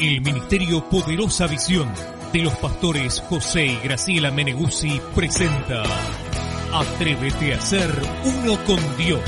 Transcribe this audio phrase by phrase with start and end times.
[0.00, 1.88] El Ministerio Poderosa Visión
[2.32, 5.84] de los pastores José y Graciela Meneguzzi presenta
[6.72, 7.88] Atrévete a ser
[8.24, 9.20] uno con Dios.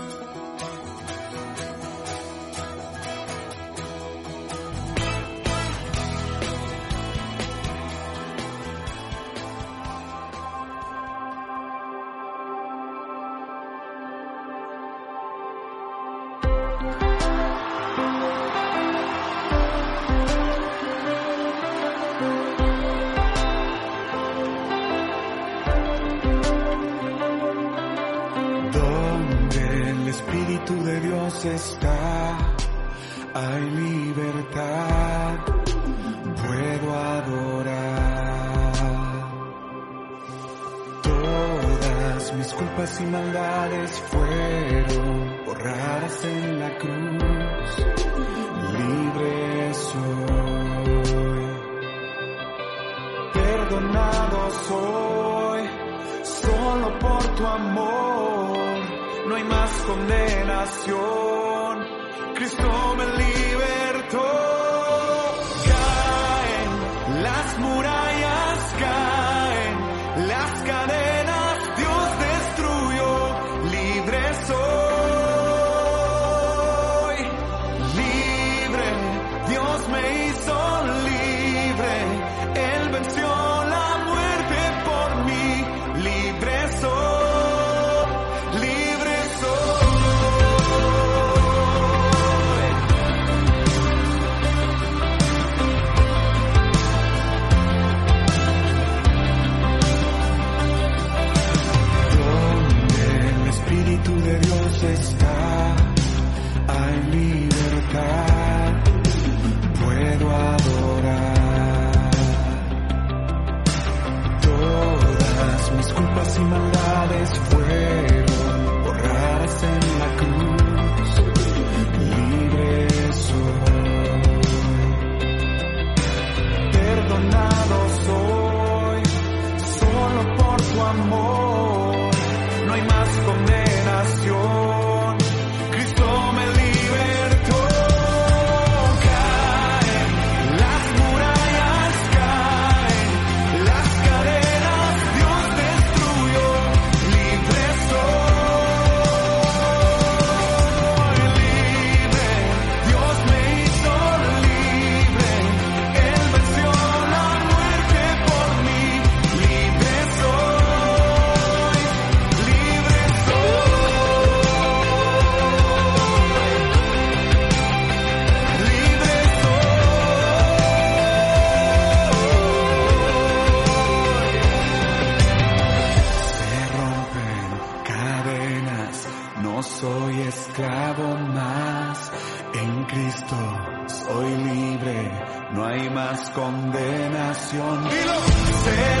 [187.51, 187.89] canción.
[187.89, 189.00] Dilo.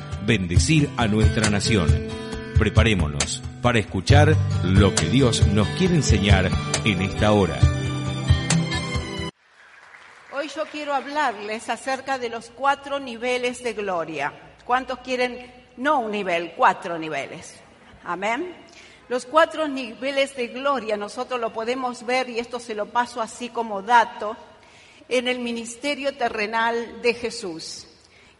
[0.25, 1.89] bendecir a nuestra nación.
[2.57, 6.49] Preparémonos para escuchar lo que Dios nos quiere enseñar
[6.85, 7.59] en esta hora.
[10.33, 14.33] Hoy yo quiero hablarles acerca de los cuatro niveles de gloria.
[14.65, 15.51] ¿Cuántos quieren?
[15.77, 17.59] No un nivel, cuatro niveles.
[18.03, 18.55] Amén.
[19.09, 23.49] Los cuatro niveles de gloria nosotros lo podemos ver y esto se lo paso así
[23.49, 24.37] como dato
[25.09, 27.87] en el ministerio terrenal de Jesús.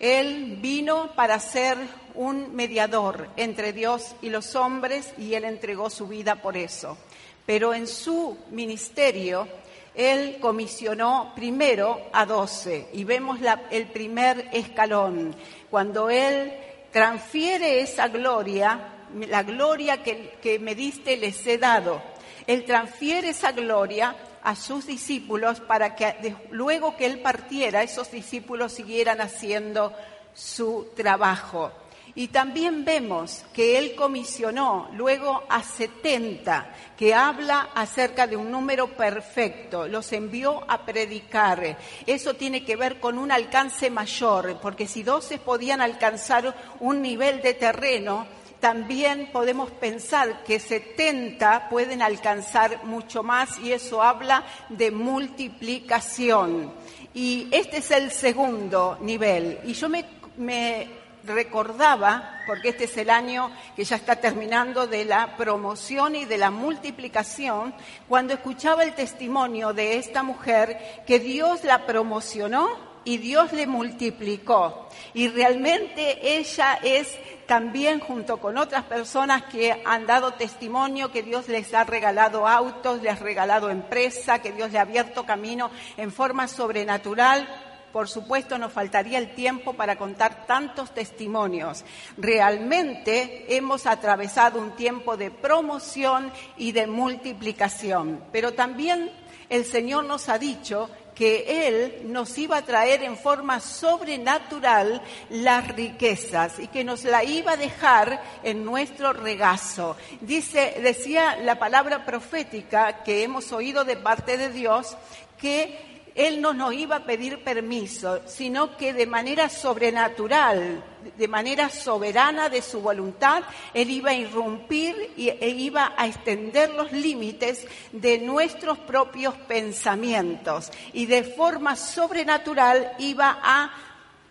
[0.02, 1.78] Él vino para ser
[2.16, 6.98] un mediador entre Dios y los hombres y él entregó su vida por eso.
[7.46, 9.48] Pero en su ministerio,
[9.94, 13.38] él comisionó primero a doce y vemos
[13.70, 15.36] el primer escalón,
[15.70, 16.52] cuando él
[16.92, 18.96] transfiere esa gloria,
[19.30, 22.02] la gloria que, que me diste les he dado.
[22.48, 28.74] Él transfiere esa gloria a sus discípulos para que luego que él partiera, esos discípulos
[28.74, 29.94] siguieran haciendo
[30.34, 31.72] su trabajo.
[32.14, 38.98] Y también vemos que él comisionó luego a 70, que habla acerca de un número
[38.98, 41.78] perfecto, los envió a predicar.
[42.06, 47.42] Eso tiene que ver con un alcance mayor, porque si 12 podían alcanzar un nivel
[47.42, 48.28] de terreno,
[48.62, 56.72] también podemos pensar que 70 pueden alcanzar mucho más y eso habla de multiplicación.
[57.14, 59.60] Y este es el segundo nivel.
[59.66, 60.06] Y yo me,
[60.38, 60.88] me
[61.26, 66.38] recordaba, porque este es el año que ya está terminando de la promoción y de
[66.38, 67.74] la multiplicación,
[68.08, 74.88] cuando escuchaba el testimonio de esta mujer que Dios la promocionó y Dios le multiplicó.
[75.14, 77.18] Y realmente ella es
[77.48, 83.02] también junto con otras personas que han dado testimonio que Dios les ha regalado autos,
[83.02, 87.48] les ha regalado empresa, que Dios le ha abierto camino en forma sobrenatural.
[87.92, 91.84] Por supuesto, nos faltaría el tiempo para contar tantos testimonios.
[92.18, 99.12] Realmente hemos atravesado un tiempo de promoción y de multiplicación, pero también
[99.50, 105.68] el Señor nos ha dicho que Él nos iba a traer en forma sobrenatural las
[105.68, 109.96] riquezas y que nos la iba a dejar en nuestro regazo.
[110.22, 114.98] Dice, decía la palabra profética que hemos oído de parte de Dios
[115.38, 120.84] que él no nos iba a pedir permiso, sino que de manera sobrenatural,
[121.18, 123.44] de manera soberana de su voluntad,
[123.74, 130.72] Él iba a irrumpir e iba a extender los límites de nuestros propios pensamientos.
[130.94, 133.72] Y de forma sobrenatural iba a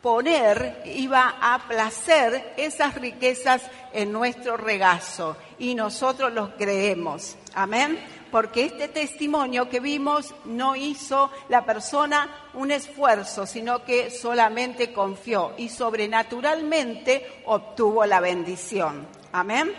[0.02, 3.62] poner, iba a placer esas riquezas
[3.92, 5.36] en nuestro regazo.
[5.58, 7.36] Y nosotros los creemos.
[7.54, 14.92] Amén porque este testimonio que vimos no hizo la persona un esfuerzo, sino que solamente
[14.92, 19.06] confió y sobrenaturalmente obtuvo la bendición.
[19.32, 19.72] Amén.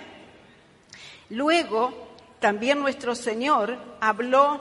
[1.30, 1.94] Luego,
[2.40, 4.60] también nuestro Señor habló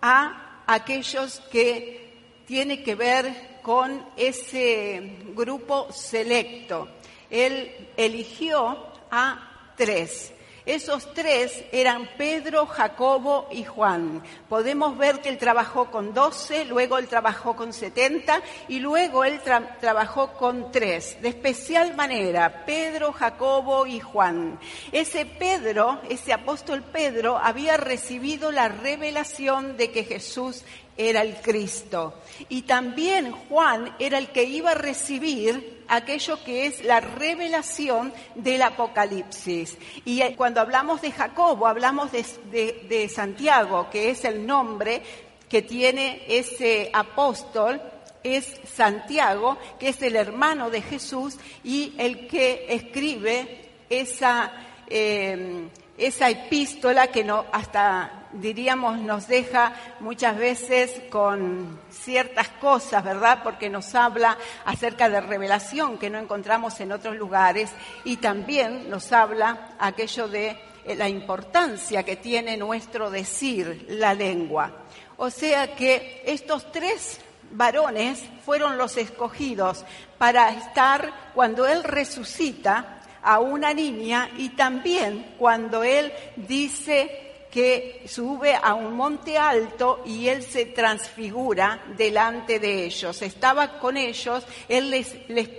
[0.00, 6.88] a aquellos que tiene que ver con ese grupo selecto.
[7.30, 10.32] Él eligió a tres.
[10.64, 14.22] Esos tres eran Pedro, Jacobo y Juan.
[14.48, 19.40] Podemos ver que él trabajó con doce, luego él trabajó con setenta y luego él
[19.80, 21.20] trabajó con tres.
[21.20, 24.60] De especial manera, Pedro, Jacobo y Juan.
[24.92, 30.64] Ese Pedro, ese apóstol Pedro, había recibido la revelación de que Jesús
[30.96, 32.14] era el Cristo.
[32.48, 38.62] Y también Juan era el que iba a recibir aquello que es la revelación del
[38.62, 39.76] Apocalipsis.
[40.04, 45.02] Y eh, cuando hablamos de Jacobo, hablamos de, Santiago, que es el nombre
[45.48, 47.80] que tiene ese apóstol,
[48.22, 54.50] es Santiago, que es el hermano de Jesús y el que escribe esa,
[54.88, 55.68] eh,
[55.98, 63.40] esa epístola que no, hasta diríamos, nos deja muchas veces con ciertas cosas, ¿verdad?
[63.42, 67.70] Porque nos habla acerca de revelación que no encontramos en otros lugares
[68.04, 74.72] y también nos habla aquello de eh, la importancia que tiene nuestro decir, la lengua.
[75.16, 77.20] O sea que estos tres
[77.50, 79.84] varones fueron los escogidos
[80.18, 88.54] para estar cuando Él resucita a una niña y también cuando él dice que sube
[88.54, 93.20] a un monte alto y él se transfigura delante de ellos.
[93.20, 95.10] Estaba con ellos, él les,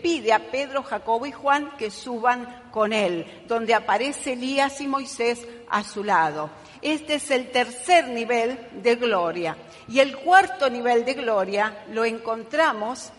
[0.01, 5.47] pide a Pedro, Jacobo y Juan que suban con él, donde aparece Elías y Moisés
[5.69, 6.49] a su lado.
[6.81, 9.55] Este es el tercer nivel de gloria.
[9.87, 13.13] Y el cuarto nivel de gloria lo encontramos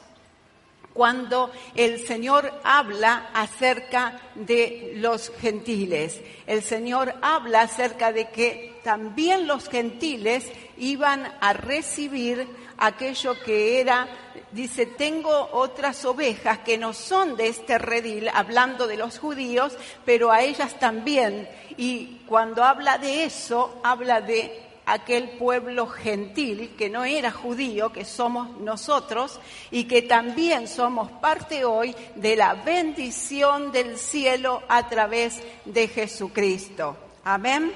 [0.95, 6.21] cuando el Señor habla acerca de los gentiles.
[6.47, 12.47] El Señor habla acerca de que también los gentiles iban a recibir
[12.79, 14.09] aquello que era,
[14.53, 20.31] dice, tengo otras ovejas que no son de este redil, hablando de los judíos, pero
[20.31, 21.49] a ellas también.
[21.77, 28.05] Y cuando habla de eso, habla de aquel pueblo gentil que no era judío, que
[28.05, 35.41] somos nosotros, y que también somos parte hoy de la bendición del cielo a través
[35.65, 36.97] de Jesucristo.
[37.25, 37.73] Amén.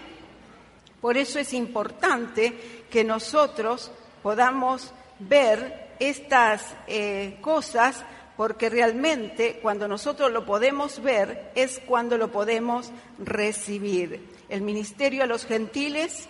[1.00, 3.90] Por eso es importante que nosotros
[4.22, 8.04] podamos ver estas eh, cosas,
[8.36, 14.36] porque realmente cuando nosotros lo podemos ver es cuando lo podemos recibir.
[14.48, 16.28] El ministerio a los gentiles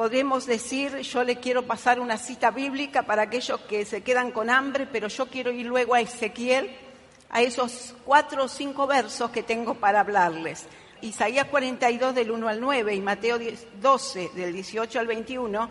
[0.00, 4.48] Podemos decir, yo le quiero pasar una cita bíblica para aquellos que se quedan con
[4.48, 6.70] hambre, pero yo quiero ir luego a Ezequiel,
[7.28, 10.64] a esos cuatro o cinco versos que tengo para hablarles.
[11.02, 13.38] Isaías 42 del 1 al 9 y Mateo
[13.82, 15.68] 12 del 18 al 21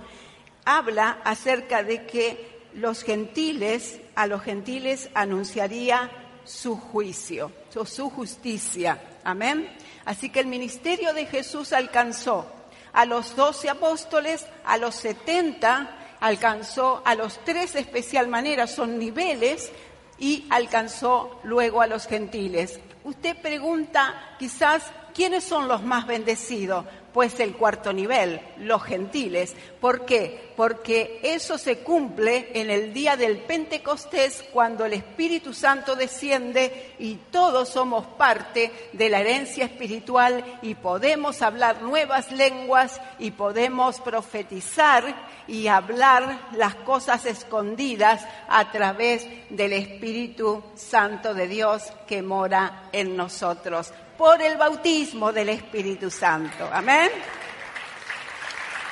[0.63, 6.11] habla acerca de que los gentiles, a los gentiles anunciaría
[6.45, 7.51] su juicio,
[7.83, 9.01] su justicia.
[9.23, 9.67] Amén.
[10.05, 12.58] Así que el ministerio de Jesús alcanzó
[12.93, 18.99] a los doce apóstoles, a los setenta alcanzó, a los tres de especial manera, son
[18.99, 19.71] niveles,
[20.19, 22.79] y alcanzó luego a los gentiles.
[23.03, 26.85] Usted pregunta quizás quiénes son los más bendecidos.
[27.13, 29.55] Pues el cuarto nivel, los gentiles.
[29.81, 30.53] ¿Por qué?
[30.55, 37.15] Porque eso se cumple en el día del Pentecostés cuando el Espíritu Santo desciende y
[37.31, 45.29] todos somos parte de la herencia espiritual y podemos hablar nuevas lenguas y podemos profetizar
[45.47, 53.17] y hablar las cosas escondidas a través del Espíritu Santo de Dios que mora en
[53.17, 56.69] nosotros por el bautismo del Espíritu Santo.
[56.73, 57.09] Amén.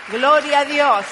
[0.10, 1.06] Gloria a Dios.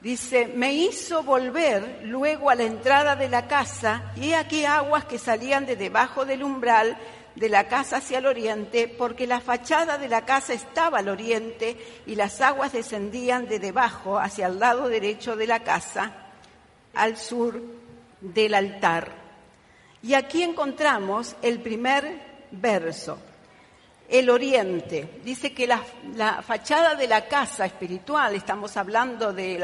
[0.00, 5.18] Dice, me hizo volver luego a la entrada de la casa y aquí aguas que
[5.18, 6.96] salían de debajo del umbral
[7.34, 11.76] de la casa hacia el oriente, porque la fachada de la casa estaba al oriente
[12.06, 16.12] y las aguas descendían de debajo hacia el lado derecho de la casa,
[16.94, 17.60] al sur
[18.20, 19.12] del altar.
[20.02, 22.20] Y aquí encontramos el primer
[22.52, 23.18] verso
[24.08, 25.20] el oriente.
[25.24, 25.82] Dice que la,
[26.42, 29.62] fachada de la casa espiritual, estamos hablando de,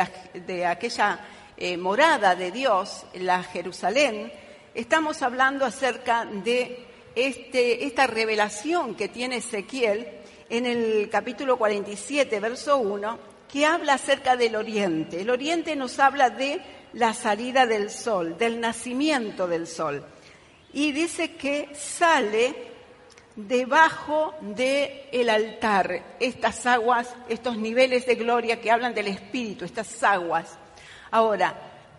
[0.66, 1.20] aquella
[1.56, 4.32] eh, morada de Dios, la Jerusalén,
[4.74, 10.08] estamos hablando acerca de este, esta revelación que tiene Ezequiel
[10.48, 13.18] en el capítulo 47, verso 1,
[13.50, 15.20] que habla acerca del oriente.
[15.20, 16.60] El oriente nos habla de
[16.94, 20.04] la salida del sol, del nacimiento del sol.
[20.72, 22.71] Y dice que sale
[23.36, 30.58] debajo del altar, estas aguas, estos niveles de gloria que hablan del Espíritu, estas aguas.
[31.10, 31.54] Ahora,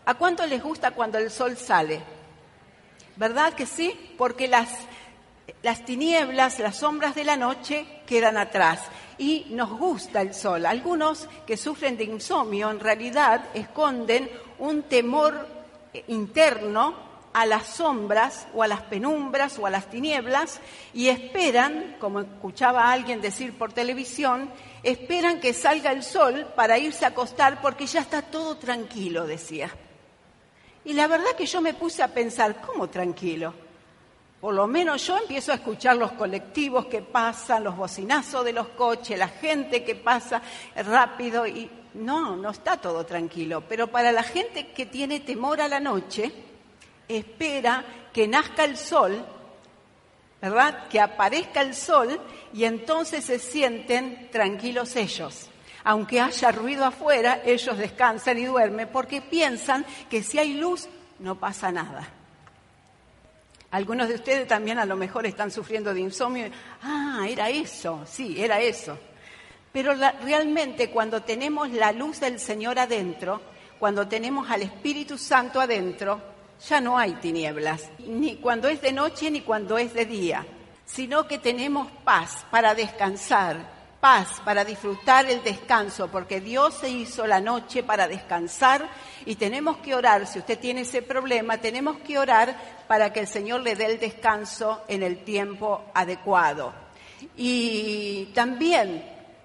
[0.05, 2.01] ¿a cuánto les gusta cuando el sol sale?
[3.15, 4.15] ¿Verdad que sí?
[4.17, 4.69] Porque las,
[5.61, 8.81] las tinieblas, las sombras de la noche quedan atrás
[9.17, 10.65] y nos gusta el sol.
[10.65, 15.47] Algunos que sufren de insomnio en realidad esconden un temor
[16.07, 20.59] interno a las sombras o a las penumbras o a las tinieblas
[20.93, 24.51] y esperan, como escuchaba alguien decir por televisión,
[24.83, 29.71] esperan que salga el sol para irse a acostar porque ya está todo tranquilo, decía.
[30.85, 33.53] Y la verdad que yo me puse a pensar, ¿cómo tranquilo?
[34.39, 38.67] Por lo menos yo empiezo a escuchar los colectivos que pasan, los bocinazos de los
[38.69, 40.41] coches, la gente que pasa
[40.75, 43.63] rápido y no, no está todo tranquilo.
[43.69, 46.33] Pero para la gente que tiene temor a la noche,
[47.07, 49.25] espera que nazca el sol,
[50.41, 50.87] ¿verdad?
[50.87, 52.19] Que aparezca el sol
[52.53, 55.49] y entonces se sienten tranquilos ellos.
[55.83, 60.87] Aunque haya ruido afuera, ellos descansan y duermen porque piensan que si hay luz
[61.19, 62.09] no pasa nada.
[63.71, 66.49] Algunos de ustedes también a lo mejor están sufriendo de insomnio.
[66.83, 68.97] Ah, era eso, sí, era eso.
[69.71, 73.41] Pero realmente cuando tenemos la luz del Señor adentro,
[73.79, 76.32] cuando tenemos al Espíritu Santo adentro,
[76.67, 80.45] ya no hay tinieblas, ni cuando es de noche ni cuando es de día,
[80.85, 83.57] sino que tenemos paz para descansar,
[83.99, 88.89] paz para disfrutar el descanso, porque Dios se hizo la noche para descansar
[89.25, 93.27] y tenemos que orar, si usted tiene ese problema, tenemos que orar para que el
[93.27, 96.73] Señor le dé el descanso en el tiempo adecuado.
[97.37, 99.03] Y también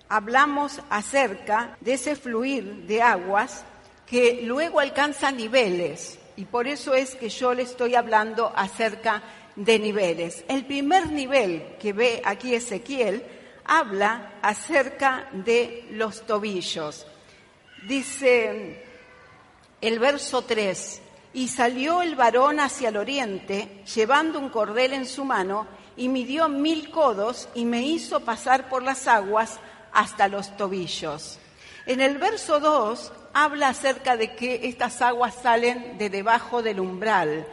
[0.08, 3.64] hablamos acerca de ese fluir de aguas
[4.06, 6.18] que luego alcanza niveles.
[6.38, 9.24] Y por eso es que yo le estoy hablando acerca
[9.56, 10.44] de niveles.
[10.46, 13.24] El primer nivel que ve aquí Ezequiel
[13.64, 17.08] habla acerca de los tobillos.
[17.88, 18.84] Dice
[19.80, 21.02] el verso 3,
[21.34, 25.66] y salió el varón hacia el oriente, llevando un cordel en su mano,
[25.96, 29.58] y midió mil codos y me hizo pasar por las aguas
[29.92, 31.40] hasta los tobillos.
[31.84, 37.46] En el verso 2 habla acerca de que estas aguas salen de debajo del umbral,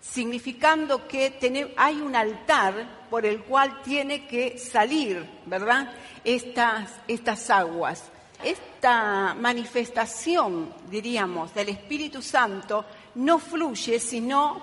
[0.00, 1.38] significando que
[1.76, 5.92] hay un altar por el cual tiene que salir, ¿verdad?
[6.24, 8.04] Estas, estas aguas.
[8.42, 12.84] Esta manifestación, diríamos, del Espíritu Santo
[13.14, 14.60] no fluye sino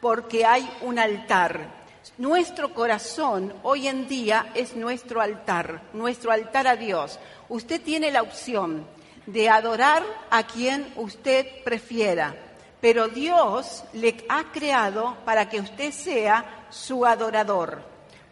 [0.00, 1.80] porque hay un altar.
[2.18, 7.18] Nuestro corazón hoy en día es nuestro altar, nuestro altar a Dios.
[7.48, 8.86] Usted tiene la opción
[9.32, 12.34] de adorar a quien usted prefiera,
[12.80, 17.82] pero Dios le ha creado para que usted sea su adorador.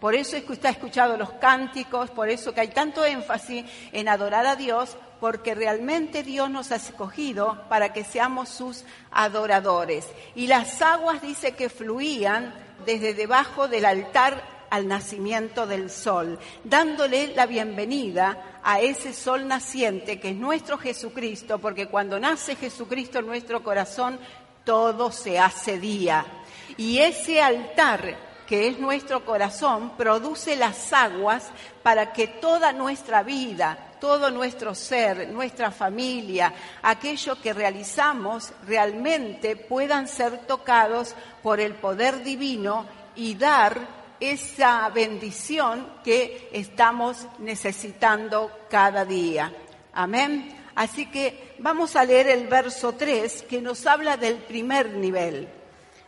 [0.00, 3.64] Por eso es que usted ha escuchado los cánticos, por eso que hay tanto énfasis
[3.93, 10.06] en adorar a Dios, porque realmente Dios nos ha escogido para que seamos sus adoradores.
[10.37, 12.54] Y las aguas dice que fluían
[12.87, 20.21] desde debajo del altar al nacimiento del sol, dándole la bienvenida a ese sol naciente
[20.21, 24.19] que es nuestro Jesucristo, porque cuando nace Jesucristo en nuestro corazón,
[24.65, 26.25] todo se hace día.
[26.76, 31.50] Y ese altar que es nuestro corazón, produce las aguas
[31.83, 40.09] para que toda nuestra vida, todo nuestro ser, nuestra familia, aquello que realizamos realmente puedan
[40.09, 49.52] ser tocados por el poder divino y dar esa bendición que estamos necesitando cada día.
[49.93, 50.57] Amén.
[50.75, 55.49] Así que vamos a leer el verso 3 que nos habla del primer nivel.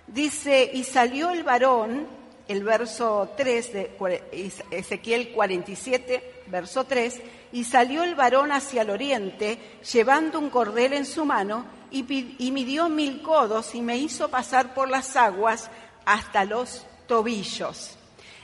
[0.06, 2.06] Dice, y salió el varón,
[2.46, 7.20] el verso 3 de Ezequiel 47, verso 3,
[7.52, 9.58] y salió el varón hacia el oriente,
[9.92, 14.74] llevando un cordel en su mano, y, y midió mil codos y me hizo pasar
[14.74, 15.68] por las aguas
[16.04, 17.96] hasta los tobillos.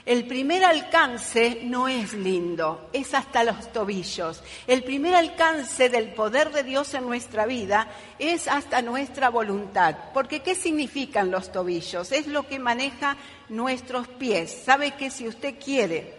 [0.07, 4.41] El primer alcance no es lindo, es hasta los tobillos.
[4.65, 9.97] El primer alcance del poder de Dios en nuestra vida es hasta nuestra voluntad.
[10.13, 12.13] Porque ¿qué significan los tobillos?
[12.13, 13.17] Es lo que maneja
[13.49, 14.63] nuestros pies.
[14.63, 16.13] Sabe que si usted quiere,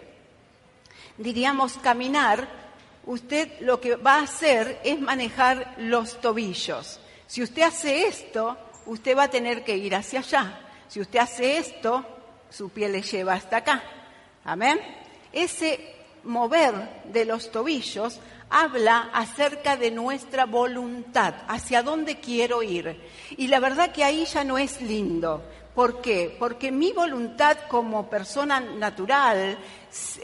[1.17, 2.47] diríamos, caminar,
[3.07, 7.01] usted lo que va a hacer es manejar los tobillos.
[7.27, 10.61] Si usted hace esto, usted va a tener que ir hacia allá.
[10.89, 12.18] Si usted hace esto,
[12.51, 13.83] su piel le lleva hasta acá.
[14.45, 14.79] Amén.
[15.33, 23.01] Ese mover de los tobillos habla acerca de nuestra voluntad, hacia dónde quiero ir.
[23.37, 25.43] Y la verdad que ahí ya no es lindo.
[25.79, 26.35] ¿Por qué?
[26.37, 29.57] Porque mi voluntad como persona natural,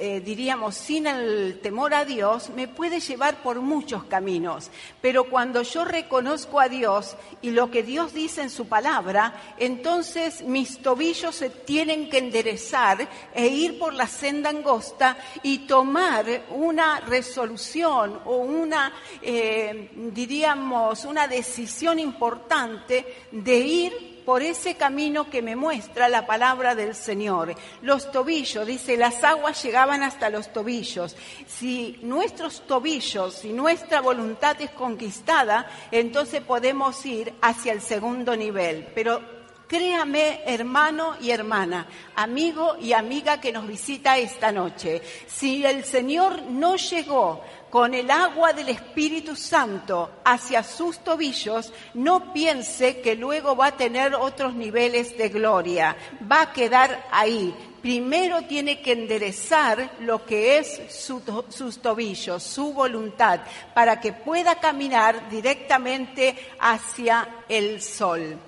[0.01, 4.73] eh, diríamos, sin el temor a Dios, me puede llevar por muchos caminos.
[5.01, 10.43] Pero cuando yo reconozco a Dios y lo que Dios dice en su palabra, entonces
[10.43, 16.99] mis tobillos se tienen que enderezar e ir por la senda angosta y tomar una
[16.99, 25.57] resolución o una, eh, diríamos, una decisión importante de ir por ese camino que me
[25.57, 27.55] muestra la palabra del Señor.
[27.83, 31.17] Los tobillos, dice, las aguas llegaban hasta los tobillos.
[31.47, 38.89] Si nuestros tobillos, si nuestra voluntad es conquistada, entonces podemos ir hacia el segundo nivel.
[38.95, 39.35] Pero
[39.67, 46.43] Créame, hermano y hermana, amigo y amiga que nos visita esta noche, si el Señor
[46.43, 47.43] no llegó
[47.75, 53.77] con el agua del Espíritu Santo hacia sus tobillos, no piense que luego va a
[53.77, 55.97] tener otros niveles de gloria.
[56.31, 57.53] Va a quedar ahí.
[57.83, 63.41] Primero tiene que enderezar lo que es sus tobillos, su voluntad,
[63.75, 68.39] para que pueda caminar directamente hacia el sol.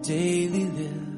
[0.02, 1.13] daily live.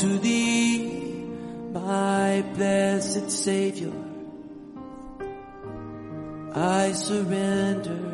[0.00, 1.26] To thee,
[1.74, 3.92] my blessed Savior.
[6.54, 8.09] I surrender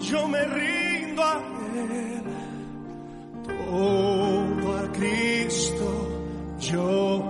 [0.00, 1.42] yo me rindo a
[1.76, 2.22] Él.
[3.46, 6.08] Todo a Cristo
[6.60, 7.24] yo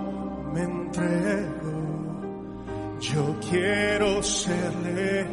[0.53, 1.59] me entrego.
[2.99, 5.28] Yo quiero serle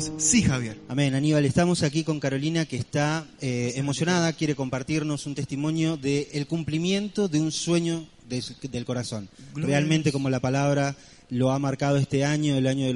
[0.00, 0.12] Dios.
[0.22, 0.78] Sí, Javier.
[0.88, 1.44] Amén, Aníbal.
[1.44, 7.40] Estamos aquí con Carolina que está eh, emocionada, quiere compartirnos un testimonio del cumplimiento de
[7.40, 9.28] un sueño de su- del corazón.
[9.54, 10.96] Realmente como la palabra
[11.30, 12.92] lo ha marcado este año, el año de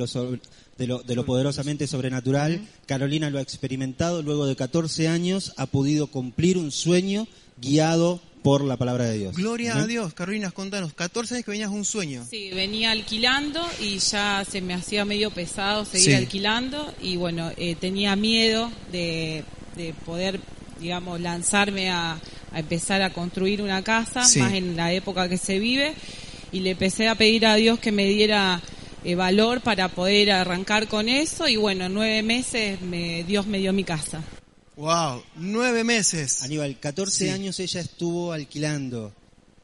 [0.87, 2.61] lo, de lo poderosamente sobrenatural.
[2.87, 7.27] Carolina lo ha experimentado, luego de 14 años ha podido cumplir un sueño
[7.61, 9.35] guiado por la palabra de Dios.
[9.37, 9.87] Gloria a.
[9.87, 10.13] Dios.
[10.15, 12.25] Carolina, contanos, 14 años que venías un sueño.
[12.29, 16.13] Sí, venía alquilando y ya se me hacía medio pesado seguir Sí.
[16.15, 19.45] alquilando y bueno, eh, tenía miedo de,
[19.77, 20.39] de poder,
[20.79, 22.19] digamos, lanzarme a,
[22.53, 24.41] a empezar a construir una casa, Sí.
[24.41, 25.95] más en la época que se vive,
[26.53, 28.61] y le empecé a pedir a Dios que me diera
[29.05, 33.59] eh, valor para poder arrancar con eso y bueno, en nueve meses me, Dios me
[33.59, 34.23] dio mi casa.
[34.77, 36.43] Wow, nueve meses.
[36.43, 37.31] Aníbal, 14 Sí.
[37.31, 39.13] años ella estuvo alquilando.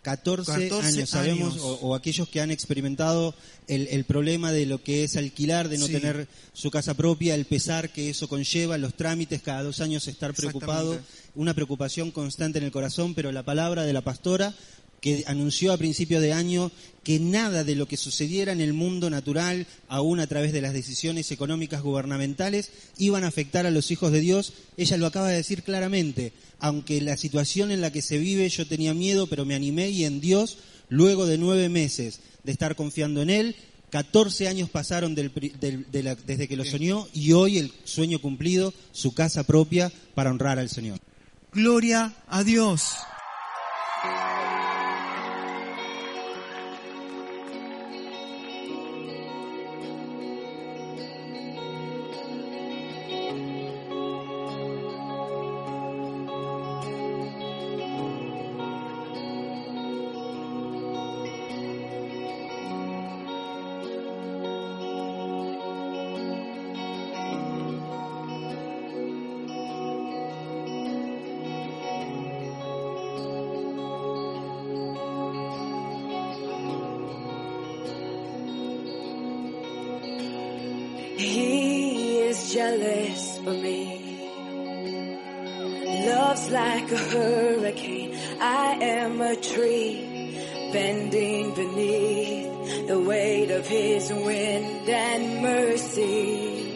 [0.03, 1.62] 14, 14 años, sabemos, años.
[1.62, 3.35] O, o aquellos que han experimentado
[3.68, 5.92] el, el problema de lo que es alquilar, de no Sí.
[5.92, 10.33] tener su casa propia, el pesar que eso conlleva, los trámites, cada dos años estar
[10.33, 10.99] preocupado,
[11.35, 14.55] una preocupación constante en el corazón, pero la palabra de la pastora
[15.00, 16.70] que anunció a principio de año
[17.02, 20.74] que nada de lo que sucediera en el mundo natural, aún a través de las
[20.74, 24.52] decisiones económicas gubernamentales, iban a afectar a los hijos de Dios.
[24.76, 26.32] Ella lo acaba de decir claramente.
[26.58, 30.04] Aunque la situación en la que se vive yo tenía miedo, pero me animé y
[30.04, 30.58] en Dios,
[30.90, 33.56] luego de nueve meses de estar confiando en Él,
[33.88, 38.20] 14 años pasaron del del- de la- desde que lo soñó y hoy el sueño
[38.20, 41.00] cumplido, su casa propia para honrar al Señor.
[41.52, 42.82] Gloria a Dios.
[81.20, 84.26] He is jealous for me.
[86.06, 88.16] Love's like a hurricane.
[88.40, 90.33] I am a tree
[90.72, 96.66] bending beneath the weight of his wind and mercy.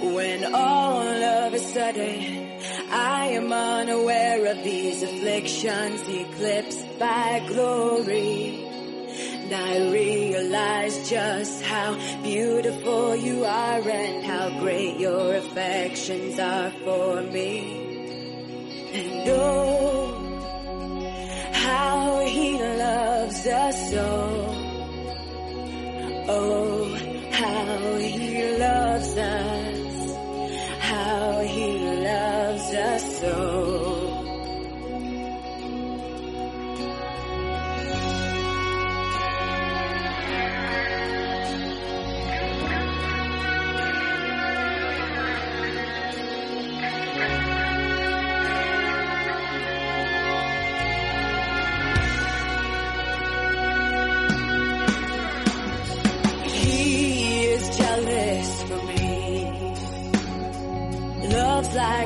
[0.00, 8.67] When all of a sudden I am unaware of these afflictions eclipsed by glory.
[9.50, 17.22] And I realize just how beautiful you are and how great your affections are for
[17.22, 17.86] me.
[18.92, 20.12] And oh,
[21.54, 24.37] how he loves us so.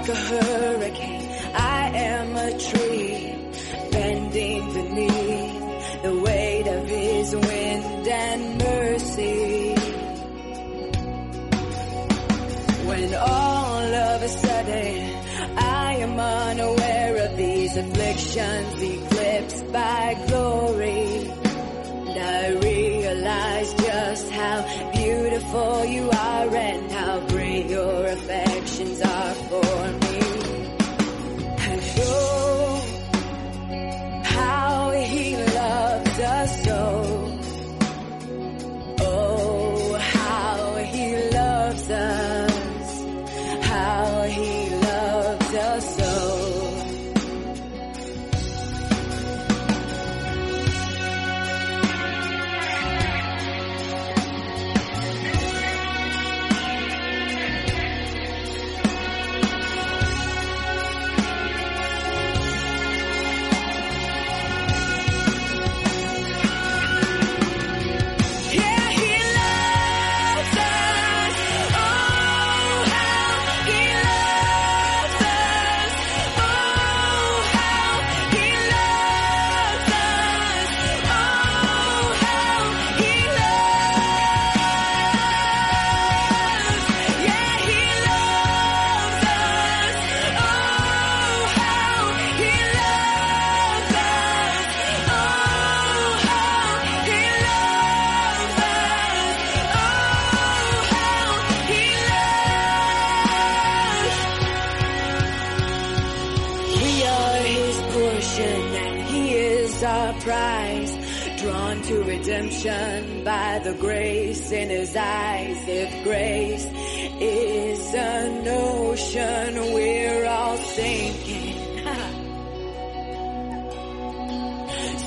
[0.03, 1.29] Like a hurricane.
[1.55, 3.35] I am a tree
[3.93, 9.75] bending beneath the weight of his wind and mercy.
[12.89, 15.15] When all of a sudden
[15.57, 21.31] I am unaware of these afflictions eclipsed by glory.
[22.09, 29.62] And I realize just how beautiful you are and how great your affections are for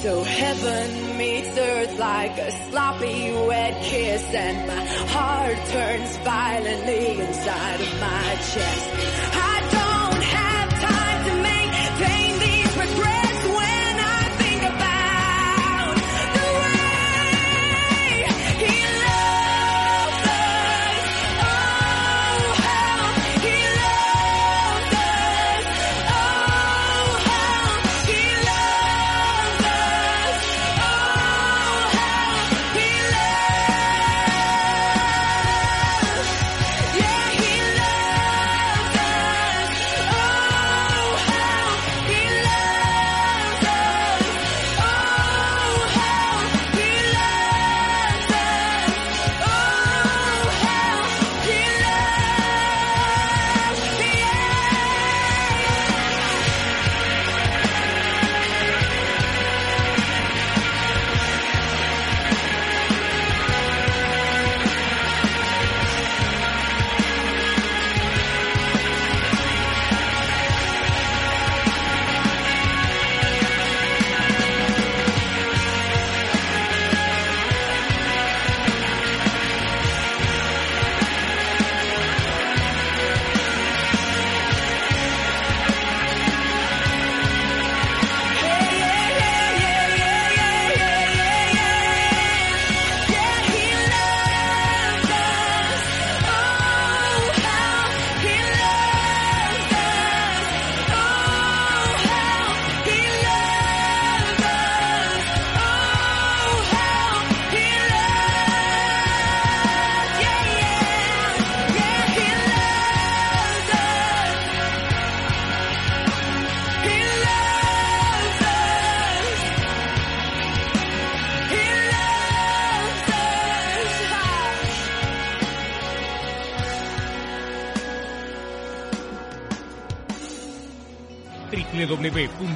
[0.06, 7.82] So heaven meets earth like a sloppy wet kiss and my heart turns violently inside
[7.82, 8.90] of my chest.
[9.34, 9.55] I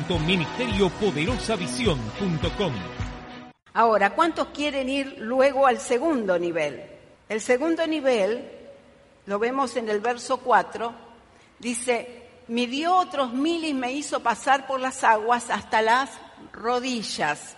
[0.09, 2.73] www.ministeriopoderosavisión.com
[3.73, 6.83] Ahora, ¿cuántos quieren ir luego al segundo nivel?
[7.29, 8.49] El segundo nivel,
[9.27, 10.91] lo vemos en el verso 4,
[11.59, 16.09] dice, midió otros mil y me hizo pasar por las aguas hasta las
[16.51, 17.55] rodillas.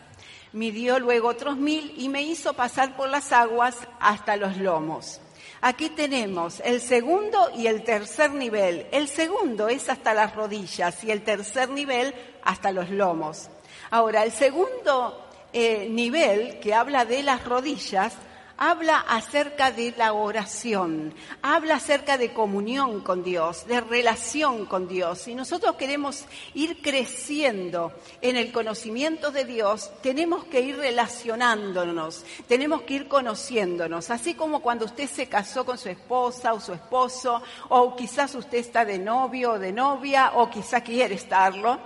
[0.51, 5.21] Midió luego otros mil y me hizo pasar por las aguas hasta los lomos.
[5.61, 8.87] Aquí tenemos el segundo y el tercer nivel.
[8.91, 13.49] El segundo es hasta las rodillas y el tercer nivel hasta los lomos.
[13.89, 18.13] Ahora, el segundo eh, nivel que habla de las rodillas
[18.61, 25.21] habla acerca de la oración, habla acerca de comunión con Dios, de relación con Dios.
[25.21, 32.83] Si nosotros queremos ir creciendo en el conocimiento de Dios, tenemos que ir relacionándonos, tenemos
[32.83, 37.41] que ir conociéndonos, así como cuando usted se casó con su esposa o su esposo,
[37.69, 41.79] o quizás usted está de novio o de novia, o quizás quiere estarlo.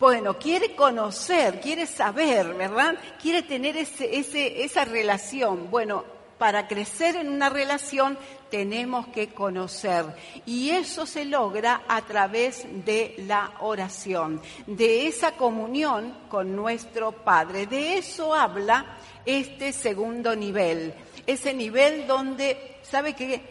[0.00, 2.94] Bueno, quiere conocer, quiere saber, ¿verdad?
[3.20, 5.70] Quiere tener ese, ese, esa relación.
[5.70, 6.04] Bueno,
[6.38, 8.16] para crecer en una relación
[8.50, 10.06] tenemos que conocer.
[10.46, 17.66] Y eso se logra a través de la oración, de esa comunión con nuestro Padre.
[17.66, 20.94] De eso habla este segundo nivel.
[21.26, 23.42] Ese nivel donde, ¿sabe qué?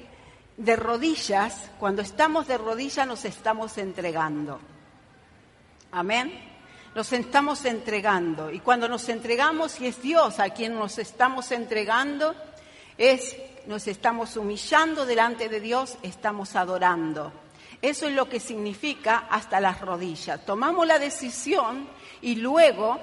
[0.58, 4.60] De rodillas, cuando estamos de rodillas nos estamos entregando.
[5.92, 6.32] Amén.
[6.94, 8.52] Nos estamos entregando.
[8.52, 12.36] Y cuando nos entregamos, y es Dios a quien nos estamos entregando,
[12.98, 13.36] es
[13.66, 17.32] nos estamos humillando delante de Dios, estamos adorando.
[17.82, 20.46] Eso es lo que significa hasta las rodillas.
[20.46, 21.88] Tomamos la decisión
[22.22, 23.00] y luego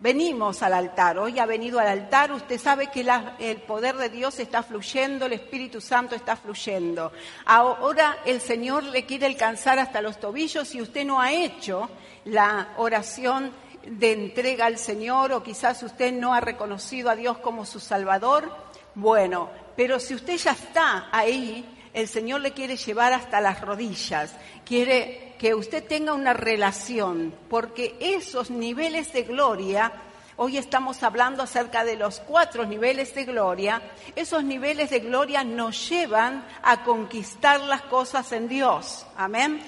[0.00, 1.18] venimos al altar.
[1.18, 5.26] Hoy ha venido al altar, usted sabe que la- el poder de Dios está fluyendo,
[5.26, 7.12] el Espíritu Santo está fluyendo.
[7.46, 11.88] Ahora el Señor le quiere alcanzar hasta los tobillos y usted no ha hecho
[12.24, 13.52] la oración
[13.86, 18.50] de entrega al Señor o quizás usted no ha reconocido a Dios como su Salvador.
[18.94, 24.36] Bueno, pero si usted ya está ahí, el Señor le quiere llevar hasta las rodillas,
[24.66, 29.90] quiere que usted tenga una relación, porque esos niveles de gloria,
[30.36, 33.80] hoy estamos hablando acerca de los cuatro niveles de gloria,
[34.14, 39.06] esos niveles de gloria nos llevan a conquistar las cosas en Dios.
[39.16, 39.62] Amén.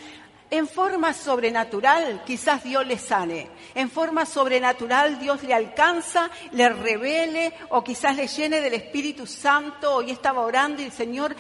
[0.51, 3.51] En forma sobrenatural, quizás Dios le sane.
[3.75, 9.97] En forma sobrenatural, Dios le alcanza, le revele o quizás le llene del Espíritu Santo.
[9.97, 11.37] Hoy estaba orando y el Señor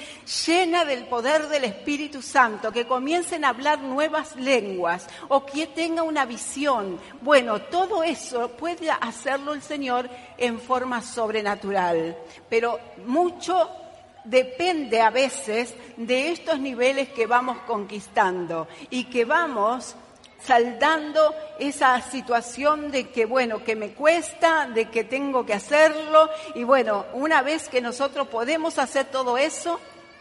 [0.47, 6.03] llena del poder del Espíritu Santo, que comiencen a hablar nuevas lenguas o que tenga
[6.03, 7.01] una visión.
[7.23, 12.15] Bueno, todo eso puede hacerlo el Señor en forma sobrenatural.
[12.51, 13.88] Pero mucho
[14.29, 19.97] depende a veces de estos niveles que vamos conquistando y que vamos
[20.45, 26.65] saldando esa situación de que, bueno, que me cuesta, de que tengo que hacerlo y
[26.65, 29.81] bueno, una vez que nosotros podemos hacer todo eso,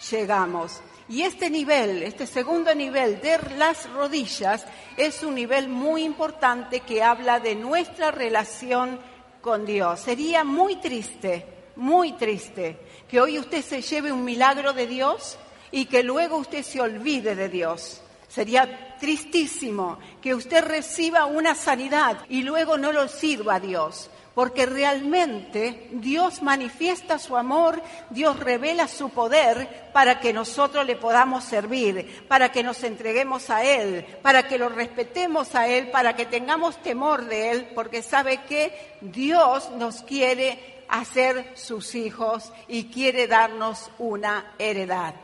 [0.09, 0.81] llegamos.
[1.09, 4.65] Y este nivel, este segundo nivel de las rodillas,
[4.97, 8.99] es un nivel muy importante que habla de nuestra relación
[9.41, 10.01] con Dios.
[10.01, 15.37] Sería muy triste, muy triste que hoy usted se lleve un milagro de Dios
[15.71, 18.01] y que luego usted se olvide de Dios.
[18.27, 24.65] Sería tristísimo que usted reciba una sanidad y luego no lo sirva a Dios, porque
[24.65, 32.25] realmente Dios manifiesta su amor, Dios revela su poder para que nosotros le podamos servir,
[32.27, 36.81] para que nos entreguemos a Él, para que lo respetemos a Él, para que tengamos
[36.81, 43.27] temor de Él, porque sabe que Dios nos quiere a ser sus hijos y quiere
[43.27, 45.15] darnos una heredad.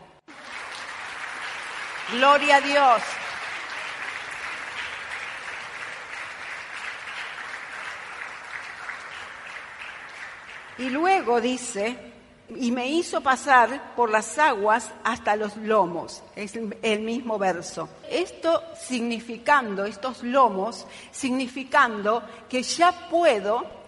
[2.11, 3.01] Gloria a Dios.
[10.77, 11.95] Y luego dice,
[12.49, 17.89] y me hizo pasar por las aguas hasta los lomos, es el mismo verso.
[18.09, 23.82] Esto significando, estos lomos, significando que ya puedo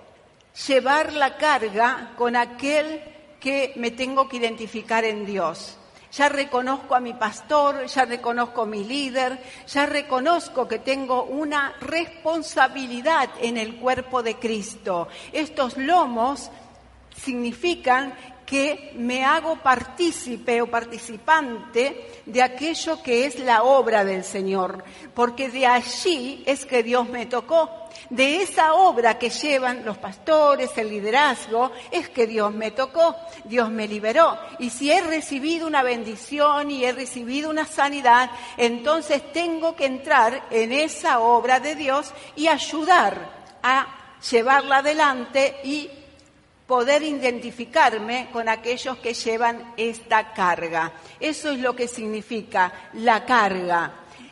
[0.67, 3.01] llevar la carga con aquel
[3.39, 5.77] que me tengo que identificar en Dios.
[6.11, 9.37] Ya reconozco a mi pastor, ya reconozco a mi líder,
[9.67, 15.09] ya reconozco que tengo una responsabilidad en el cuerpo de Cristo.
[15.33, 16.49] Estos lomos
[17.21, 18.13] significan
[18.45, 24.83] que me hago partícipe o participante de aquello que es la obra del Señor,
[25.13, 27.84] porque de allí es que Dios me tocó.
[28.09, 33.69] De esa obra que llevan los pastores, el liderazgo, es que Dios me tocó, Dios
[33.69, 34.37] me liberó.
[34.59, 40.45] Y si he recibido una bendición y he recibido una sanidad, entonces tengo que entrar
[40.51, 43.29] en esa obra de Dios y ayudar
[43.63, 43.87] a
[44.29, 45.89] llevarla adelante y
[46.67, 50.93] poder identificarme con aquellos que llevan esta carga.
[51.19, 53.91] Eso es lo que significa la carga.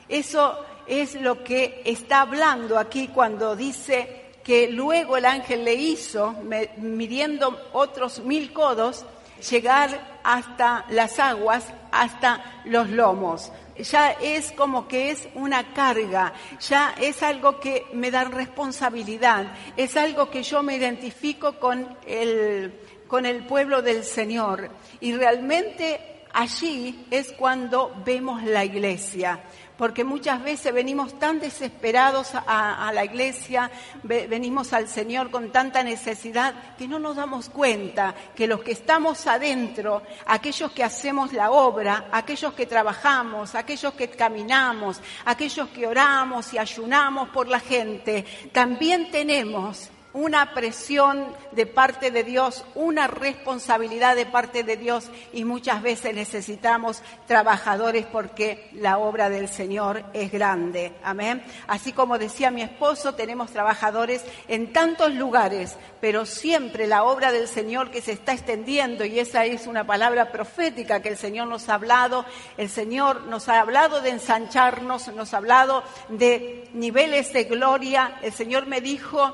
[0.10, 6.36] Eso es lo que está hablando aquí cuando dice que luego el ángel le hizo,
[6.78, 9.06] midiendo otros mil codos,
[9.50, 16.94] llegar hasta las aguas, hasta los lomos ya es como que es una carga, ya
[17.00, 23.26] es algo que me da responsabilidad, es algo que yo me identifico con el, con
[23.26, 24.70] el pueblo del Señor.
[25.00, 26.00] Y realmente
[26.34, 29.42] allí es cuando vemos la iglesia
[29.78, 33.72] porque muchas veces venimos tan desesperados a, la iglesia,
[34.04, 39.26] venimos al Señor con tanta necesidad que no nos damos cuenta que los que estamos
[39.28, 46.54] adentro, aquellos que hacemos la obra, aquellos que trabajamos, aquellos que caminamos, aquellos que oramos
[46.54, 54.16] y ayunamos por la gente, también tenemos una presión de parte de Dios, una responsabilidad
[54.16, 60.32] de parte de Dios y muchas veces necesitamos trabajadores porque la obra del Señor es
[60.32, 60.94] grande.
[61.04, 61.44] Amén.
[61.68, 67.48] Así como decía mi esposo, tenemos trabajadores en tantos lugares, pero siempre la obra del
[67.48, 71.70] Señor que se está extendiendo y esa es una palabra profética que el Señor nos
[71.70, 72.26] ha hablado.
[72.58, 78.20] El Señor nos ha hablado de ensancharnos, nos ha hablado de niveles de gloria.
[78.22, 79.34] El Señor me dijo,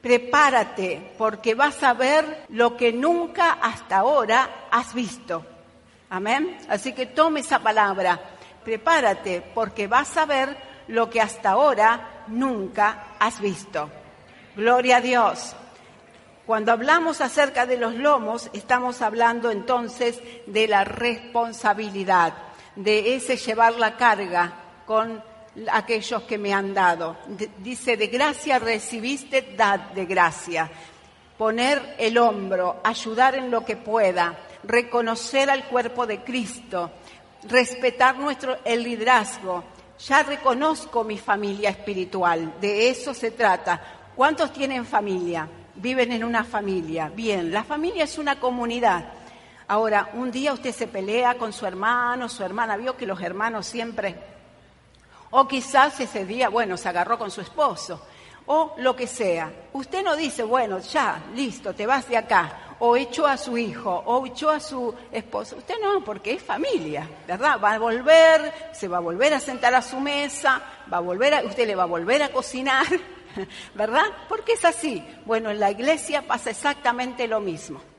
[0.00, 5.44] prepárate porque vas a ver lo que nunca hasta ahora has visto.
[6.08, 6.58] Amén.
[6.68, 8.20] Así que tome esa palabra.
[8.64, 10.56] Prepárate porque vas a ver
[10.88, 13.90] lo que hasta ahora nunca has visto.
[14.56, 15.54] Gloria a Dios.
[16.46, 22.34] Cuando hablamos acerca de los lomos, estamos hablando entonces de la responsabilidad,
[22.74, 25.22] de ese llevar la carga con
[25.70, 27.16] aquellos que me han dado.
[27.58, 30.70] dice, de gracia recibiste, dad de gracia.
[31.36, 36.90] Poner el hombro, ayudar en lo que pueda, reconocer al cuerpo de Cristo,
[37.48, 39.64] respetar nuestro el liderazgo.
[40.06, 43.80] Ya reconozco mi familia espiritual, de eso se trata.
[44.14, 45.48] ¿Cuántos tienen familia?
[45.74, 47.10] Viven en una familia.
[47.14, 49.12] Bien, la familia es una comunidad.
[49.68, 53.66] Ahora, un día usted se pelea con su hermano, su hermana, vio que los hermanos
[53.66, 54.29] siempre
[55.30, 58.00] O quizás ese día, bueno, se agarró con su esposo.
[58.46, 59.52] O lo que sea.
[59.72, 62.76] Usted no dice, bueno, ya, listo, te vas de acá.
[62.80, 65.56] O echó a su hijo, o echó a su esposo.
[65.56, 67.60] Usted no, porque es familia, ¿verdad?
[67.62, 70.60] Va a volver, se va a volver a sentar a su mesa,
[70.92, 72.86] va a volver a, usted le va a volver a cocinar,
[73.74, 74.06] ¿verdad?
[74.28, 75.04] Porque es así.
[75.26, 77.89] Bueno, en la iglesia pasa exactamente lo mismo.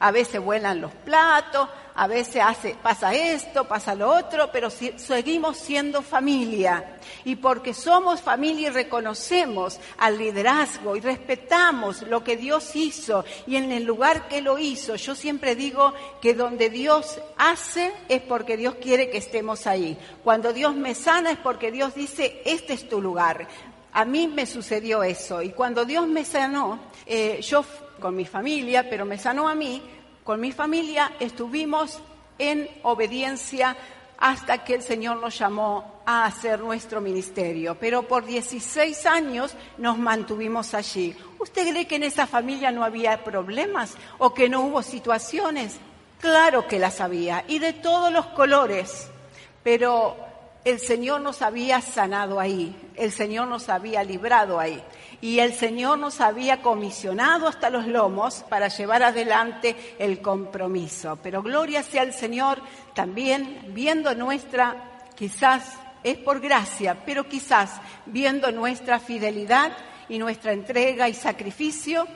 [0.00, 2.42] A veces vuelan los platos, a veces
[2.82, 6.98] pasa esto, pasa lo otro, pero seguimos siendo familia.
[7.24, 13.56] Y porque somos familia y reconocemos al liderazgo y respetamos lo que Dios hizo y
[13.56, 15.92] en el lugar que lo hizo, yo siempre digo
[16.22, 19.98] que donde Dios hace es porque Dios quiere que estemos ahí.
[20.24, 23.46] Cuando Dios me sana es porque Dios dice, este es tu lugar.
[23.92, 27.64] A mí me sucedió eso y cuando Dios me sanó, eh, yo
[28.00, 29.82] con mi familia, pero me sanó a mí,
[30.24, 32.00] con mi familia estuvimos
[32.38, 33.76] en obediencia
[34.18, 37.76] hasta que el Señor nos llamó a hacer nuestro ministerio.
[37.80, 41.16] Pero por 16 años nos mantuvimos allí.
[41.38, 45.76] ¿Usted cree que en esa familia no había problemas o que no hubo situaciones?
[46.20, 49.08] Claro que las había y de todos los colores.
[49.62, 50.16] Pero
[50.64, 54.82] el Señor nos había sanado ahí, el Señor nos había librado ahí
[55.20, 61.18] y el Señor nos había comisionado hasta los lomos para llevar adelante el compromiso.
[61.22, 62.60] Pero gloria sea al Señor
[62.94, 69.72] también viendo nuestra, quizás es por gracia, pero quizás viendo nuestra fidelidad
[70.08, 72.06] y nuestra entrega y sacrificio,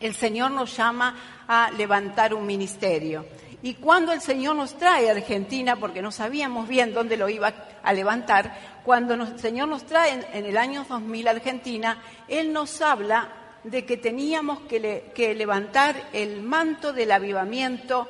[0.00, 3.24] el Señor nos llama a levantar un ministerio.
[3.62, 7.52] Y cuando el Señor nos trae a Argentina, porque no sabíamos bien dónde lo iba
[7.82, 12.80] a levantar, cuando el Señor nos trae en, el año 2000 a Argentina, Él nos
[12.82, 13.28] habla
[13.64, 18.08] de que teníamos que, le- que levantar el manto del avivamiento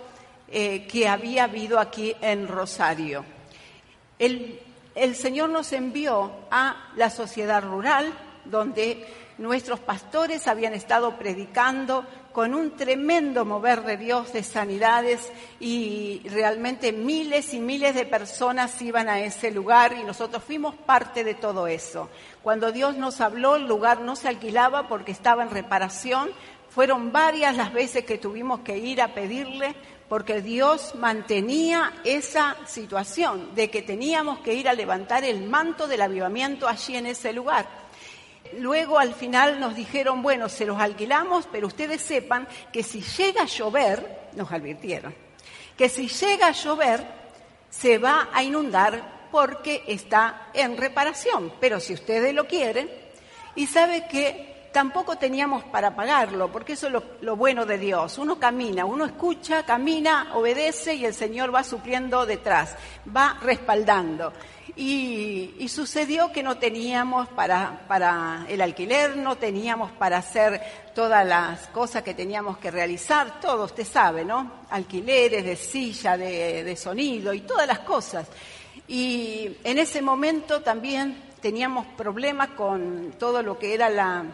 [0.49, 3.25] eh, que había habido aquí en Rosario.
[4.19, 8.13] El Señor nos envió a la sociedad rural,
[8.45, 9.07] donde
[9.41, 16.93] nuestros pastores habían estado predicando con un tremendo mover de Dios de sanidades y realmente
[16.93, 21.67] miles y miles de personas iban a ese lugar y nosotros fuimos parte de todo
[21.67, 22.11] eso.
[22.43, 26.31] Cuando Dios nos habló, el lugar no se alquilaba porque estaba en reparación.
[26.69, 29.75] Fueron varias las veces que tuvimos que ir a pedirle
[30.11, 36.03] porque Dios mantenía esa situación de que teníamos que ir a levantar el manto del
[36.03, 37.80] avivamiento allí en ese lugar.
[38.59, 43.43] Luego al final nos dijeron, bueno, se los alquilamos, pero ustedes sepan que si llega
[43.43, 45.15] a llover, nos advirtieron,
[45.77, 47.21] que si llega a llover
[47.69, 52.91] se va a inundar porque está en reparación, pero si ustedes lo quieren,
[53.55, 58.19] y sabe que tampoco teníamos para pagarlo, porque eso es lo, lo bueno de Dios.
[58.19, 62.77] Uno camina, uno escucha, camina, obedece y el Señor va supliendo detrás,
[63.15, 64.33] va respaldando.
[64.77, 70.61] Y, sucedió que no teníamos para, para el alquiler, no teníamos para hacer
[70.95, 74.65] todas las cosas que teníamos que realizar, todo usted sabe, ¿no?
[74.71, 78.27] Alquileres de silla, de, de sonido y todas las cosas.
[78.89, 84.25] Y en ese momento también teníamos problemas con todo lo que era la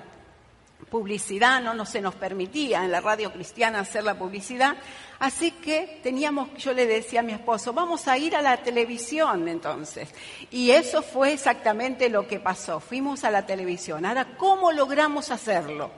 [0.90, 4.76] publicidad, no, no se nos permitía en la radio cristiana hacer la publicidad,
[5.18, 9.48] así que teníamos, yo le decía a mi esposo, vamos a ir a la televisión
[9.48, 10.08] entonces.
[10.50, 14.04] Y eso fue exactamente lo que pasó, fuimos a la televisión.
[14.04, 15.90] Ahora, ¿cómo logramos hacerlo?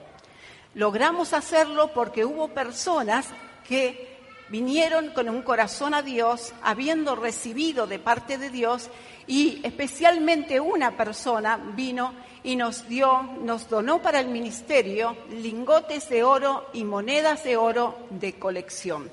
[0.74, 3.26] Logramos hacerlo porque hubo personas
[3.66, 8.88] que vinieron con un corazón a Dios, habiendo recibido de parte de Dios,
[9.26, 16.22] y especialmente una persona vino y nos dio, nos donó para el ministerio lingotes de
[16.24, 19.10] oro y monedas de oro de colección.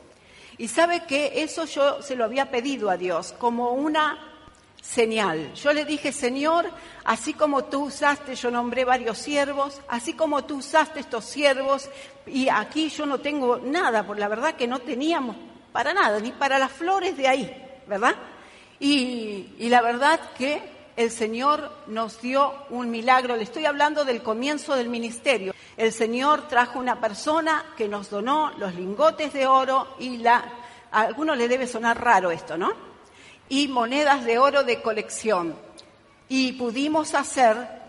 [0.57, 4.35] Y sabe que eso yo se lo había pedido a Dios como una
[4.81, 5.53] señal.
[5.55, 6.69] Yo le dije, Señor,
[7.03, 11.89] así como tú usaste, yo nombré varios siervos, así como tú usaste estos siervos,
[12.25, 15.35] y aquí yo no tengo nada, por la verdad que no teníamos
[15.71, 18.15] para nada, ni para las flores de ahí, ¿verdad?
[18.79, 23.35] Y, y la verdad que el Señor nos dio un milagro.
[23.35, 25.53] Le estoy hablando del comienzo del ministerio.
[25.75, 30.43] El Señor trajo una persona que nos donó los lingotes de oro y la...
[30.91, 32.71] A algunos le debe sonar raro esto, ¿no?
[33.49, 35.55] Y monedas de oro de colección.
[36.29, 37.84] Y pudimos hacer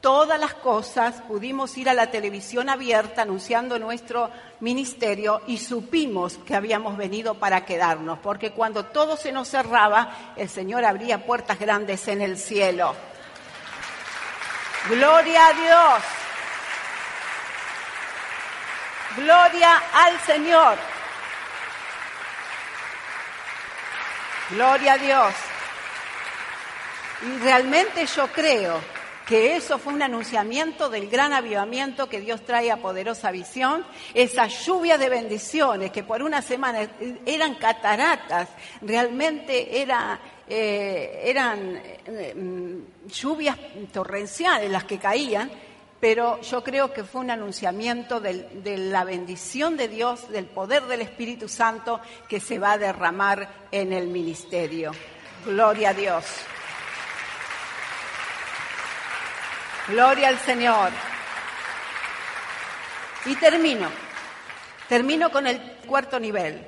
[0.00, 4.30] todas las cosas, pudimos ir a la televisión abierta anunciando nuestro
[4.60, 10.48] ministerio y supimos que habíamos venido para quedarnos, porque cuando todo se nos cerraba, el
[10.48, 12.94] Señor abría puertas grandes en el cielo.
[14.88, 16.02] Gloria a Dios.
[19.16, 20.78] Gloria al Señor.
[24.50, 25.34] Gloria a Dios.
[27.22, 28.99] Y realmente yo creo
[29.30, 34.48] que eso fue un anunciamiento del gran avivamiento que Dios trae a poderosa visión, esa
[34.48, 36.90] lluvia de bendiciones que por una semana
[37.24, 38.48] eran cataratas,
[38.82, 40.18] realmente era,
[40.48, 43.56] eh, eran eh, lluvias
[43.92, 45.48] torrenciales las que caían,
[46.00, 51.02] pero yo creo que fue un anunciamiento de la bendición de Dios, del poder del
[51.02, 54.90] Espíritu Santo que se va a derramar en el ministerio.
[55.46, 56.24] Gloria a Dios.
[59.90, 60.90] Gloria al Señor.
[63.26, 63.88] Y termino.
[64.88, 66.64] Termino con el cuarto nivel.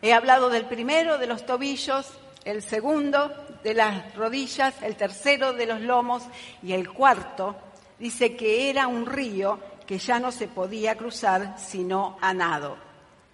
[0.00, 2.06] He hablado del primero, de los tobillos,
[2.44, 3.34] el segundo,
[3.64, 6.22] de las rodillas, el tercero, de los lomos,
[6.62, 7.56] y el cuarto
[7.98, 12.76] dice que era un río que ya no se podía cruzar sino a nado.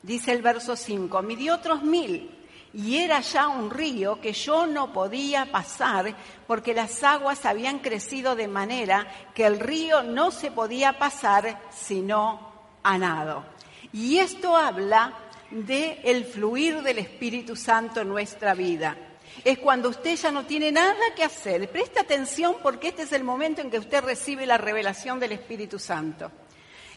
[0.03, 2.44] Dice el verso 5, midió otros mil
[2.75, 6.15] y era ya un río que yo no podía pasar
[6.47, 12.53] porque las aguas habían crecido de manera que el río no se podía pasar sino
[12.83, 13.45] a nado.
[13.93, 15.15] Y esto habla
[15.51, 18.97] de el fluir del Espíritu Santo en nuestra vida.
[19.45, 21.71] Es cuando usted ya no tiene nada que hacer.
[21.71, 25.79] Presta atención porque este es el momento en que usted recibe la revelación del Espíritu
[25.79, 26.31] Santo.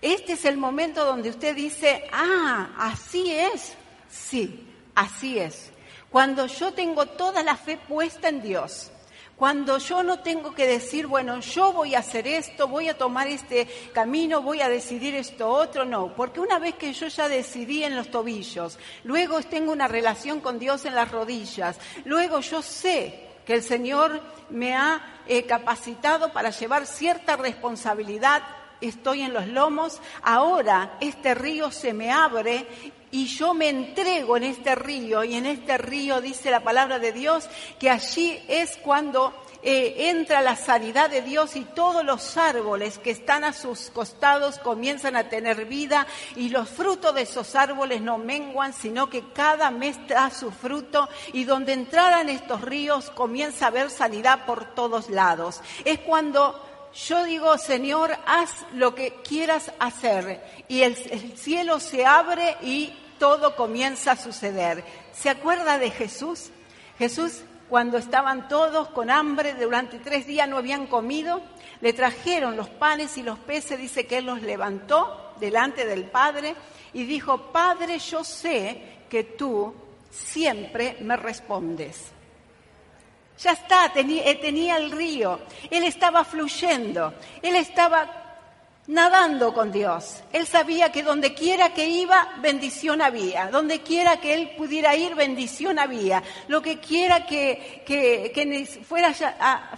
[0.02, 3.76] Este es el momento donde usted dice, ah, así es.
[4.10, 4.67] Sí,
[4.98, 5.72] así es.
[6.10, 8.92] Cuando yo tengo toda la fe puesta en Dios,
[9.36, 13.28] cuando yo no tengo que decir, bueno, yo voy a hacer esto, voy a tomar
[13.28, 17.84] este camino, voy a decidir esto otro, no, porque una vez que yo ya decidí
[17.84, 23.28] en los tobillos, luego tengo una relación con Dios en las rodillas, luego yo sé
[23.46, 24.20] que el Señor
[24.50, 28.42] me ha eh, capacitado para llevar cierta responsabilidad
[28.82, 32.68] estoy en los lomos, ahora este río se me abre
[33.12, 37.12] y yo me entrego en este río y en este río dice la palabra de
[37.14, 37.50] Dios
[37.80, 39.34] que allí es cuando
[39.64, 44.60] eh, entra la sanidad de Dios y todos los árboles que están a sus costados
[44.60, 46.06] comienzan a tener vida
[46.36, 51.10] y los frutos de esos árboles no menguan, sino que cada mes da su fruto
[51.34, 55.62] y donde entraran estos ríos comienza a haber sanidad por todos lados.
[55.84, 56.64] Es cuando
[57.06, 60.44] yo digo, Señor, haz lo que quieras hacer.
[60.68, 64.84] Y el, el, cielo se abre y todo comienza a suceder.
[65.14, 66.50] ¿Se acuerda de Jesús?
[66.98, 71.42] Jesús, cuando estaban todos con hambre, durante tres días no habían comido,
[71.82, 76.56] le trajeron los panes y los peces, dice que Él los levantó delante del Padre
[76.94, 79.74] y dijo, Padre, yo sé que tú
[80.10, 82.12] siempre me respondes.
[83.40, 88.28] Ya está, tenía, tenía, el río, él estaba fluyendo, él estaba
[88.88, 90.24] nadando con Dios.
[90.32, 93.50] Él sabía que donde quiera que iba, bendición había.
[93.50, 96.24] Donde quiera que él pudiera ir, bendición había.
[96.48, 99.14] Lo que quiera que, que, que fuera,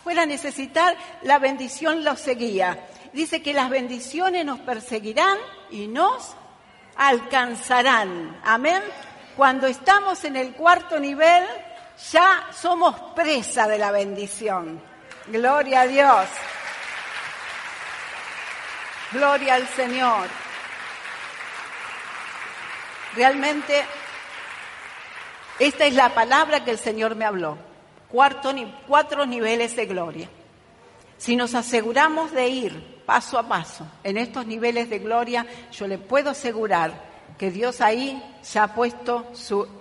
[0.03, 2.85] fuera a necesitar, la bendición lo seguía.
[3.11, 5.37] Dice que las bendiciones nos perseguirán
[5.71, 6.35] y nos
[6.95, 8.39] alcanzarán.
[8.43, 8.81] Amén.
[9.35, 11.43] Cuando estamos en el cuarto nivel,
[12.11, 14.81] ya somos presa de la bendición.
[15.27, 16.27] Gloria a Dios.
[19.11, 20.27] Gloria al Señor.
[23.15, 23.85] Realmente,
[25.59, 27.57] esta es la palabra que el Señor me habló.
[28.07, 30.29] Cuatro niveles de gloria.
[31.17, 35.97] Si nos aseguramos de ir paso a paso en estos niveles de gloria, yo le
[35.97, 39.78] puedo asegurar que Dios ahí ya ha puesto su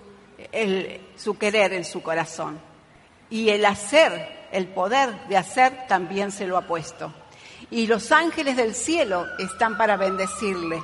[0.52, 2.58] el, su querer en su corazón.
[3.30, 7.12] Y el hacer, el poder de hacer, también se lo ha puesto.
[7.70, 10.82] Y los ángeles del cielo están para bendecirle.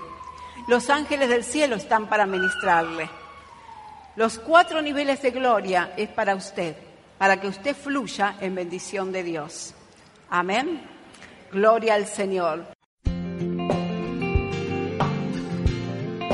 [0.68, 3.09] Los ángeles del cielo están para ministrarle.
[4.16, 6.76] Los cuatro niveles de gloria es para usted,
[7.18, 9.74] para que usted fluya en bendición de Dios.
[10.30, 10.82] Amén.
[11.50, 12.66] Gloria al Señor.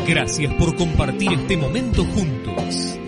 [0.06, 2.99] Gracias por compartir este momento juntos.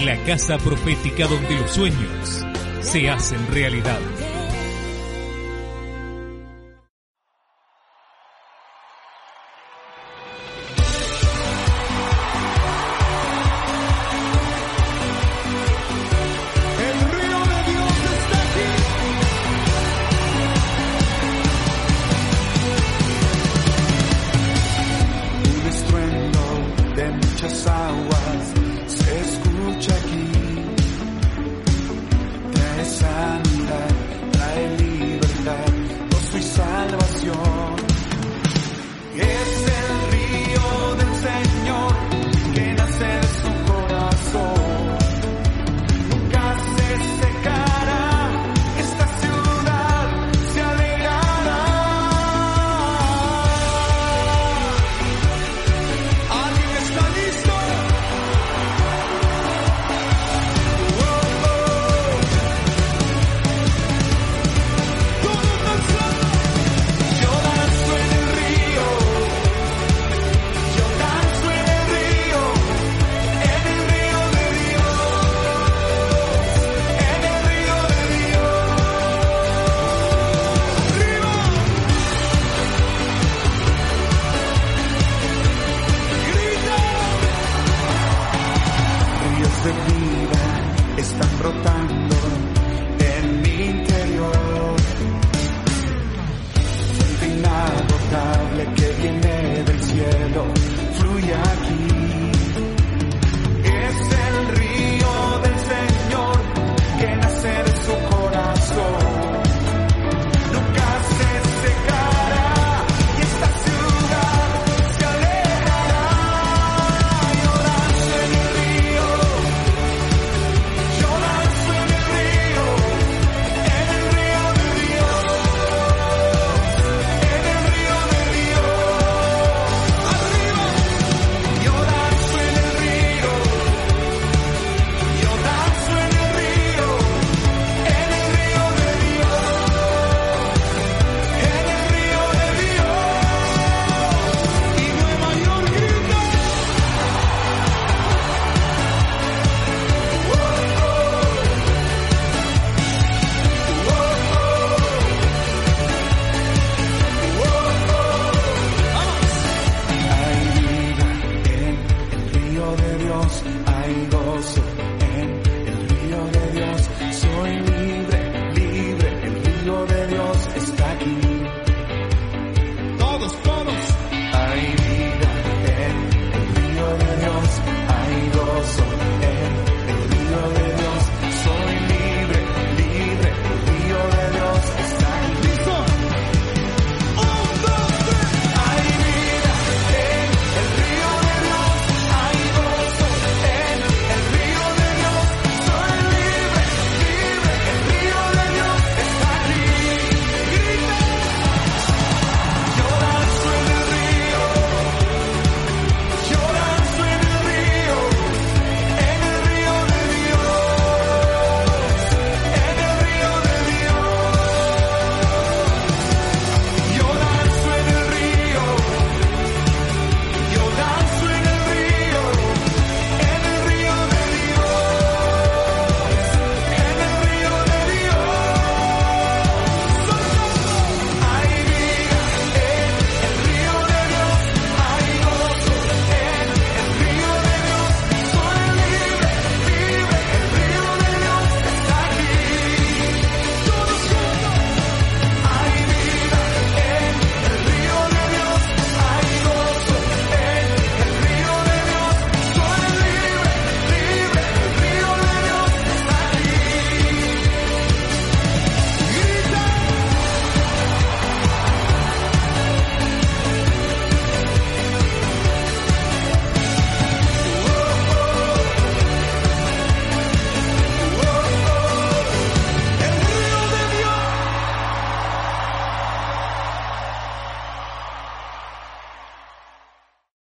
[0.04, 2.44] la casa profética donde los sueños
[2.80, 4.00] se hacen realidad.